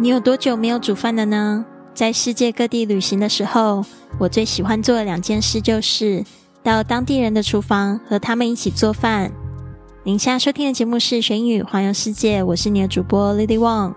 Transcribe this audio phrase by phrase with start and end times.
[0.00, 1.64] 你有多久没有煮饭了呢？
[1.92, 3.84] 在世界各地旅行的时候，
[4.16, 6.24] 我最喜欢做的两件事就是
[6.62, 9.32] 到当地人的厨房和他们一起做饭。
[10.04, 13.94] 您现在收听的节目是《学英语环游世界》，我是你的主播 Lily Wang。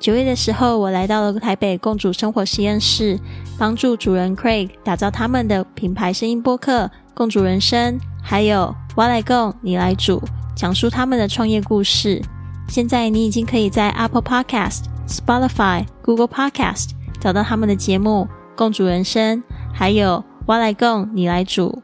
[0.00, 3.16] 九月的时候，我来到了台北共主生活实验室，
[3.56, 10.20] 帮助主人 Craig 打造他们的品牌声音播客《共主人生》，还有我来共你来煮，
[10.56, 12.20] 讲述他们的创业故事。
[12.68, 19.38] 现在你已经可以在 Apple Podcast、Spotify、Google Podcast 找到他们的节目《共主人生》，
[19.72, 21.82] 还有我来共你来煮。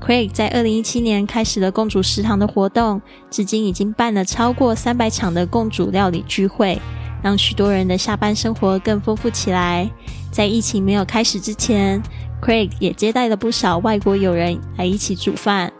[0.00, 6.80] Craig 在二零一七年开始了共主食堂的活动，至今已经办了超过三百场的共主料理聚会。
[7.22, 9.90] 让许多人的下班生活更丰富起来。
[10.32, 12.02] 在疫情没有开始之前
[12.40, 15.70] ，Craig 也接待了不少外国友人来一起煮饭。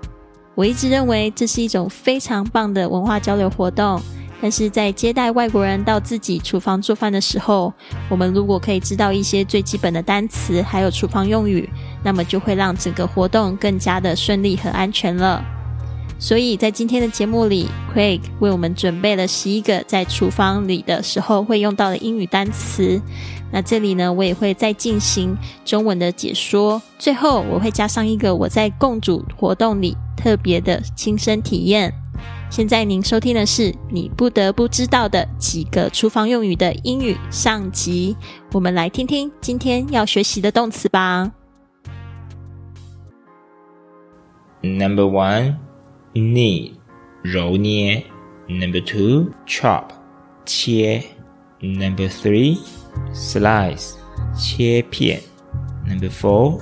[0.55, 4.03] 我一直认为这是一种非常棒的文化交流活动。
[4.42, 7.72] 但是在接待外国人到自己厨房做饭的时候，
[8.08, 11.69] 我们如果可以知道一些最基本的单词，还有厨房用语，
[12.02, 15.44] 那么就会让整个活动更加的顺利和安全了。
[16.19, 23.00] 所以在今天的节目里，Craig 为我们准备了十一个在厨房里的时候会用到的英语单词。
[23.52, 26.80] 那这里呢，我也会再进行中文的解说。
[26.98, 31.92] 最后，我会加上一个我在共煮活动里特别的亲身体验。
[32.50, 38.16] 现在您收听的是你不得不知道的几个厨房用语的英语上集。
[38.53, 41.31] 我们来听听今天要学习的动词吧。
[44.62, 45.70] Number one.
[46.14, 46.72] knead
[47.22, 48.03] 揉捏
[48.48, 49.84] ，Number two chop
[50.44, 51.03] 切
[51.61, 52.58] ，Number three
[53.12, 53.92] slice
[54.34, 55.20] 切片
[55.86, 56.61] ，Number four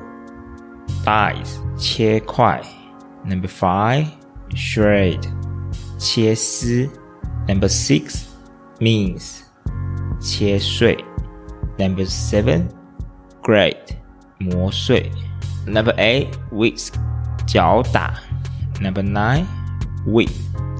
[1.04, 2.60] dice 切块
[3.24, 4.06] ，Number five
[4.55, 5.19] shred
[5.97, 6.89] 切丝，
[7.47, 8.25] Number six
[8.79, 9.41] mince
[10.19, 10.97] 切碎，
[11.78, 12.67] Number seven
[13.41, 13.97] grate
[14.39, 15.11] 磨碎，
[15.66, 16.94] Number eight whisk
[17.47, 18.13] 搅打。
[18.81, 19.45] Number nine,
[20.06, 20.31] whip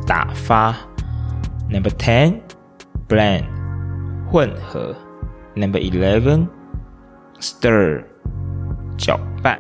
[0.06, 0.76] 打发。
[1.70, 2.42] Number ten,
[3.08, 3.46] blend
[4.30, 4.96] 混合。
[5.56, 6.48] Number eleven,
[7.40, 8.04] stir
[8.98, 9.60] 搅拌。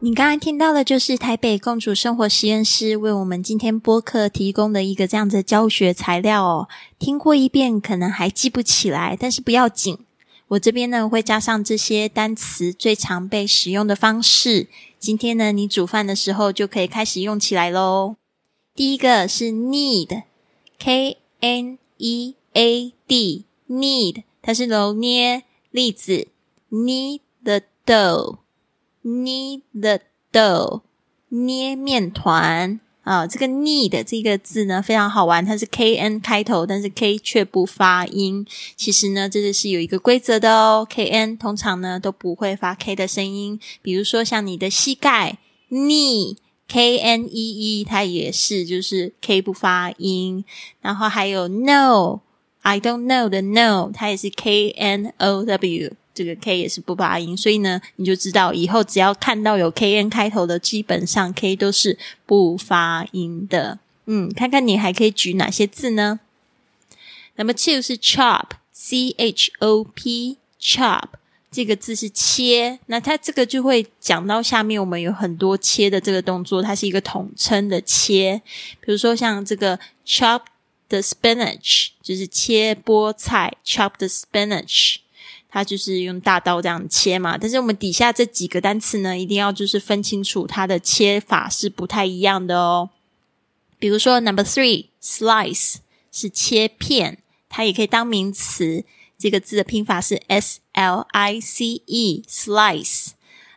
[0.00, 6.68] 你刚才听到的，就是台北公主生活实验室为我们今天播客提供的一个这样子的教学材料哦。
[7.00, 9.98] 听过一遍可能还记不起来，但是不要紧，
[10.48, 14.68] 我这边呢会加上这些单词最常被使用的方式。
[15.00, 18.14] 今天呢，你煮饭的时候就可以开始用起来喽。
[18.76, 25.42] 第一个是 knead，k n e a d，knead，它是揉捏
[25.72, 26.28] 例子
[26.70, 28.36] ，knead the dough
[29.08, 30.00] dough，knead the
[30.32, 30.82] dough，
[31.30, 32.80] 捏面团。
[33.04, 38.46] 啊，这个 need 这个字呢非常好玩，它是 k n 开头，但是 k 却不发音。
[38.76, 40.86] 其实呢，这个是有一个规则的哦。
[40.86, 45.38] k n 通常呢都不会发 k 的声音，比如说像你的膝盖
[45.70, 46.36] knee
[46.68, 50.44] k n e e，它也是就是 k 不发音。
[50.82, 52.20] 然后还有 no
[52.60, 55.94] I don't know 的 no，它也是 k n o w。
[56.18, 61.96] 这个 K 也是不发音，所以呢，你就知道以后只要看到有 K N 开头的，基本上 K 都是
[62.26, 63.78] 不发音的。
[64.06, 66.18] 嗯，看看你还可以举哪些字呢？
[67.36, 71.04] 那么 two 是 chop，C H O P，chop
[71.52, 78.42] 这个字是切，那它这个就会讲到下面，我们有很多切的这个动作，它是一个统称的切。
[78.80, 80.40] 比如说像这个 chop
[80.88, 84.96] the spinach，就是切菠菜，chop the spinach。
[85.50, 92.90] 它就是用大刀这样切嘛，但是我们底下这几个单词呢，一定要就是分清楚它的切法是不太一样的哦。
[93.78, 95.76] 比如说，number three slice
[96.12, 98.84] 是切片，它也可以当名词。
[99.16, 103.08] 这个字的拼法是 s l i c e slice，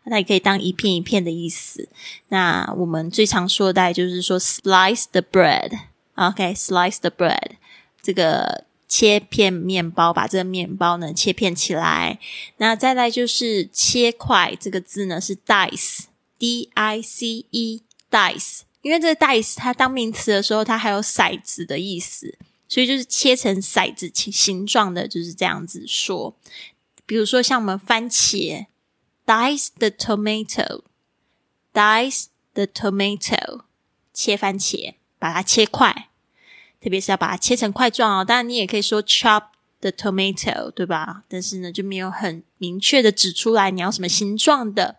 [0.05, 1.89] 它也可以当一片一片的意思。
[2.29, 7.51] 那我们最常说的就是说 slice the bread，OK，slice the bread
[8.01, 8.63] 这个。
[8.91, 12.19] 切片面包，把这个面包呢切片起来。
[12.57, 18.63] 那再来就是切块，这个字呢是 dice，d i c e，dice。
[18.81, 26.35] 因为这个 dice 它当名词的时候，它还有骰子的意思，所以就是切成骰子形形状的，就是这样子说。
[27.05, 28.65] 比如说像我们番茄
[29.25, 30.81] ，dice the tomato，dice
[32.53, 33.61] the tomato，
[34.13, 36.09] 切番茄，把它切块。
[36.81, 39.43] 特别是要把它切成块状哦，当然你也可以说 chop
[39.79, 41.23] the tomato，对吧？
[41.29, 44.97] 但是呢，就没有很明确的指出来你要什么形状的。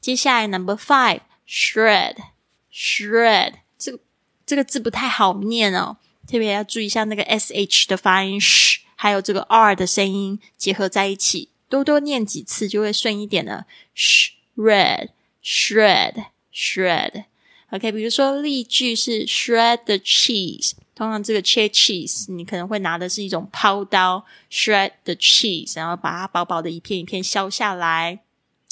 [0.00, 3.98] 接下来 number five，shred，shred，这个
[4.44, 5.96] 这个字不太好念哦，
[6.26, 13.66] 特别要注意一下那个 sh 的发音，sh 还有这个 r 的声音结合在一起，多多念几次就会顺一点了。
[13.96, 15.08] shred
[15.42, 17.24] shred shred。
[17.70, 20.72] OK，比如说例句是 shred the cheese。
[21.02, 28.20] 通常这个切 cheese，你可能会拿的是一种抛刀 shred the cheese，然后把它薄薄的一片一片削下来。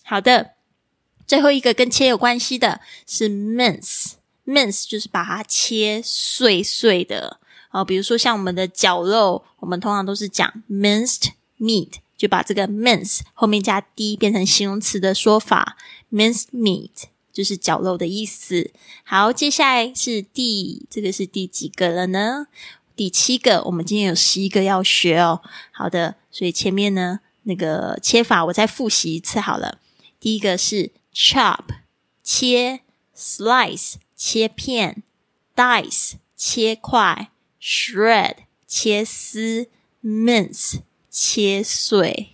[0.05, 0.53] 好的，
[1.27, 7.41] 最后一个跟切有关系的是 mince，mince 就是把它切碎碎的。
[7.73, 15.77] 哦，比如说像我们的绞肉，我们通常都是讲 minced meat，就把这个 mince 后面加 d 变成形容词的说法
[16.12, 18.71] ，minced meat 就是绞肉的意思。
[19.05, 22.47] 好，接下来是第这个是第几个了呢？
[22.94, 25.43] 第七个，我们今天有十一个要学哦。
[25.73, 29.79] 好的，所以前面呢那个切法我再复习一次好了。
[30.19, 31.65] 第一个是 chop
[32.23, 32.81] 切
[33.17, 35.03] ，slice 切片
[35.55, 37.31] ，dice 切块。
[37.62, 38.37] shred
[38.67, 39.69] 切丝
[40.03, 40.81] ，mince
[41.11, 42.31] 切碎。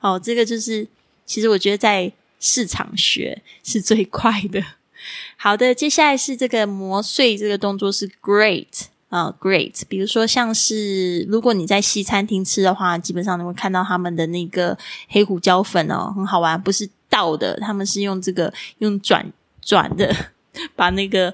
[0.00, 0.86] 哦，这个就是，
[1.24, 4.60] 其实我觉得在市场学是最快的。
[5.36, 9.82] 好的，接下来是这个磨碎这个动作是 great 啊，great。
[9.88, 14.76] 比如说像是如果你在西餐厅吃的话，基本上你会看到他们的那个
[15.08, 19.32] 黑胡椒粉哦，很好玩，不是倒的，他们是用这个用转
[19.62, 20.14] 转的。
[20.74, 21.32] 把那个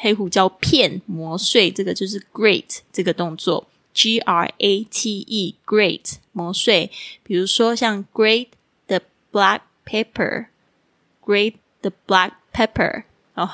[0.00, 6.90] 黑胡椒片磨碎，这个就是 great 这个动作，G R A T E great 磨碎。
[7.22, 8.48] 比如说像 grate
[8.86, 13.50] the black pepper，grate the black pepper，哦，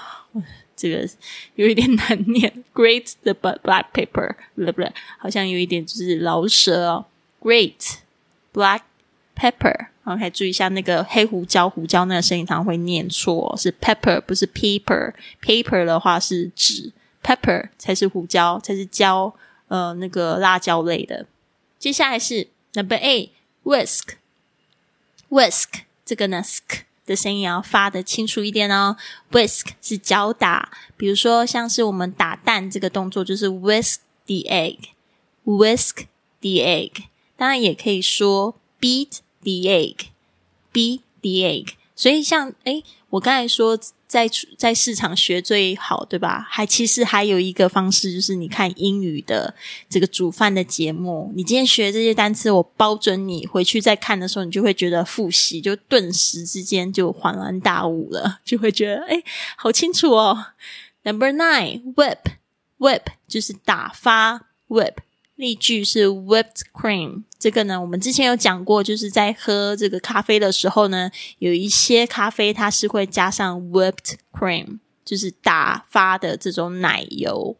[0.77, 1.09] 这个
[1.55, 7.07] 有一点难念，grate the black pepper，不对不对，好像有一点就是老舌哦
[7.41, 7.97] ，grate
[8.53, 8.83] black
[9.37, 9.89] pepper。
[10.05, 15.13] OK，注意一下那个黑胡椒，胡椒那个声音常会念错，是 pepper 不是 paper。
[15.43, 16.91] paper 的话是纸
[17.23, 19.35] ，pepper 才是胡椒，才是椒，
[19.67, 21.27] 呃，那个辣椒类的。
[21.79, 28.97] 接下来是 number eight，whisk，whisk 这个呢，sk 的声音也要发的清楚一点哦。
[29.31, 36.07] whisk 是搅打，比如说像是我们打蛋这个动作，就是 whisk the egg，whisk
[36.41, 37.05] the egg。
[37.37, 39.19] 当然也可以说 beat。
[39.41, 41.69] The egg，beat the egg。
[41.95, 43.79] 所以像诶，我刚才说
[44.09, 46.45] 在在市场学最好，对吧？
[46.49, 49.55] 还其实还有一个方式，就是你看英语的
[49.91, 51.31] 这个煮饭的节目。
[51.37, 59.23] 你今天学这些单词，我包准你回去再看的时候，你就会觉得复习就顿时之间就恍然大悟了，就会觉得诶，
[59.57, 60.47] 好清楚哦。
[61.03, 62.19] Number nine, whip,
[62.79, 64.95] whip 就是打发，whip。
[65.39, 77.57] 例句是 whipped cream，这个呢，我们之前有讲过，就是在喝这个咖啡的时候呢，有一些咖啡它是会加上 whipped cream，就是打发的这种奶油。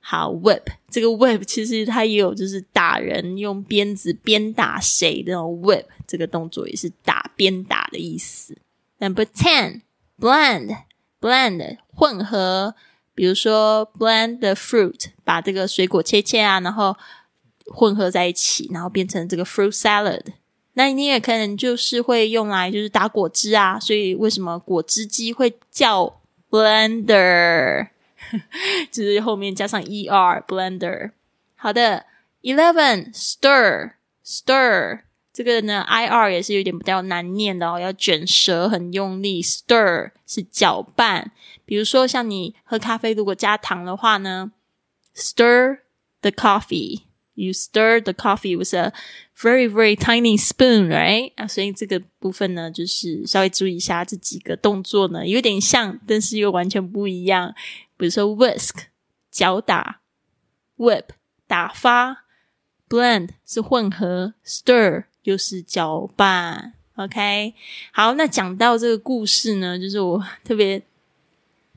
[0.00, 8.58] 好，whip 这个 whip 其实它也有就是打人用鞭子鞭打谁的 whip 这个动作也是打鞭打的意思。
[8.98, 12.74] Number ten，blend，blend 混合。
[13.14, 16.96] 比如说，blend the fruit，把这个水果切切啊，然后
[17.66, 20.22] 混合在一起，然后变成这个 fruit salad。
[20.74, 26.20] 那你也可能就是会用来就是打果汁啊，所以为什么果汁机会叫
[26.50, 27.88] blender？
[28.90, 31.12] 就是后面加上 er，blender。
[31.54, 32.06] 好的
[32.42, 35.00] ，eleven stir，stir。
[35.32, 39.42] 这个呢，i r 也是有点比较难念的哦，要卷舌很用力。
[39.42, 41.32] Stir 是搅拌，
[41.64, 44.52] 比如说像你喝咖啡，如果加糖的话呢
[45.14, 45.78] ，stir
[46.20, 47.02] the coffee。
[47.36, 48.92] You stir the coffee with a
[49.36, 51.32] very very tiny spoon, right？
[51.34, 57.52] 啊，所以这个部分呢，就是稍微注意一下这几个动作呢，有点像，但是又完全不一样。
[57.96, 58.84] 比如说 whisk
[59.32, 60.02] 搅打
[60.76, 61.06] ，whip
[61.48, 62.24] 打发
[62.88, 65.06] ，blend 是混合，stir。
[65.24, 67.54] 又是搅拌，OK，
[67.92, 70.80] 好，那讲到这个故事呢，就是我特别，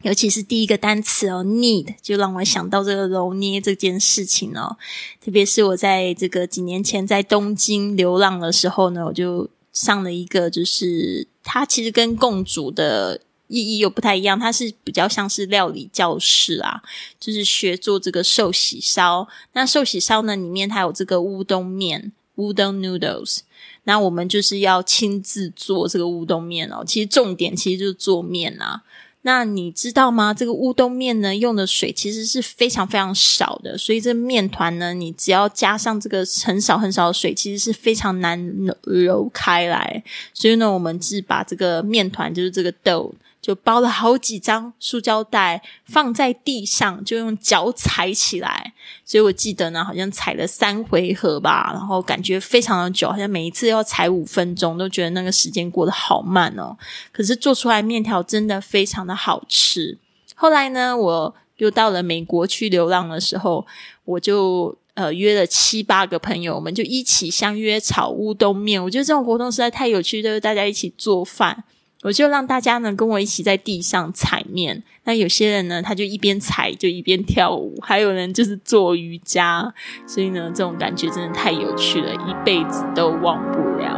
[0.03, 4.77] 尤其是第一个单词哦，need，就让我想到这个揉捏这件事情哦。
[5.19, 16.81] 特别是我在这个几年前在东京流浪的时候呢，我就上了一个，就是它其实跟共煮的意义又不太一样，它是比较像是料理教室啊，
[17.19, 19.27] 就是学做这个寿喜烧。
[19.53, 22.11] 那寿喜烧呢，里面它有这个乌冬面。
[22.35, 23.39] 乌冬 noodles，
[23.85, 26.83] 那我们就是要亲自做这个乌冬面哦。
[26.85, 28.83] 其实重点其实就是做面啊。
[29.23, 30.33] 那你知道吗？
[30.33, 38.39] 这个乌冬面呢，用的水其实是非常非常少的，所以这面团呢，你只要加上这个很少很少的水，其实是非常难
[38.83, 40.03] 揉开来。
[40.33, 43.13] 所以呢，我们是把这个面团，就是这个豆。
[43.47, 48.73] 就包了好几张塑胶袋放在地上，就用脚踩起来。
[49.05, 56.75] 所以我记得呢，好像踩了三回合吧，然后感觉非常的久，好像每一次要踩五分钟，都觉得那个时间过得好慢哦。
[57.13, 59.97] 可是做出来面条真的非常的好吃。
[60.35, 63.65] 后来呢，我又到了美国去流浪的时候，
[64.03, 64.77] 我就。
[64.97, 68.83] 呃，约了七八个朋友，我们就一起相约炒乌冬面。
[68.83, 71.63] 我觉得这种活动实在太有趣，就是大家一起做饭。
[72.03, 74.83] 我就让大家呢跟我一起在地上踩面。
[75.03, 79.73] 那有些人呢，他就一边踩就一边跳舞，还有人就是做瑜伽。
[80.05, 83.96] 所以呢，这种感觉真的太有趣了，一辈子都忘不了。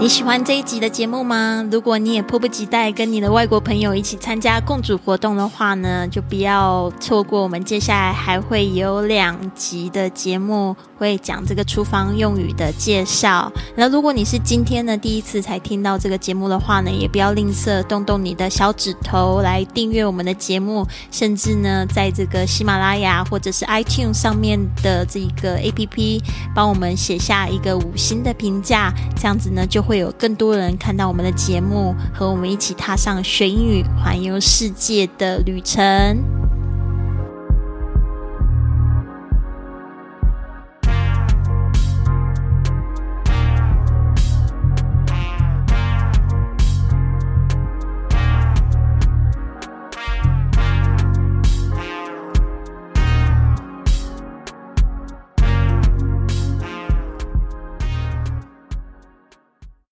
[0.00, 1.66] 你喜欢这一集的节目吗？
[1.72, 13.50] 如果你也迫不及待跟你的外国朋友一起参加共主活动的话呢，就不要错过我们接下来还会有两集的节目，会讲这个厨房用语的介绍。
[13.74, 26.22] 那如果你是今天呢第一次才听到这个节目的话呢，也不要吝啬动动你的小指头来订阅我们的节目，甚至呢在这个喜马拉雅或者是 iTunes 上面的这个 APP
[26.54, 29.87] 帮我们写下一个五星的评价，这样子呢就。
[29.88, 36.37] 会有更多人看到我们的节目，和我们一起踏上学英语、环游世界的旅程。